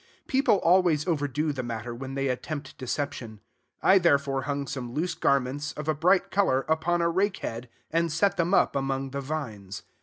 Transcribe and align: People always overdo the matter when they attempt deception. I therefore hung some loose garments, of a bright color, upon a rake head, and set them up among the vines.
People 0.25 0.55
always 0.61 1.07
overdo 1.07 1.53
the 1.53 1.61
matter 1.61 1.93
when 1.93 2.15
they 2.15 2.27
attempt 2.27 2.75
deception. 2.79 3.39
I 3.83 3.99
therefore 3.99 4.41
hung 4.49 4.65
some 4.65 4.93
loose 4.93 5.13
garments, 5.13 5.73
of 5.73 5.87
a 5.87 5.93
bright 5.93 6.31
color, 6.31 6.61
upon 6.67 7.03
a 7.03 7.09
rake 7.11 7.37
head, 7.45 7.69
and 7.91 8.11
set 8.11 8.35
them 8.35 8.51
up 8.51 8.75
among 8.75 9.11
the 9.11 9.21
vines. 9.21 9.83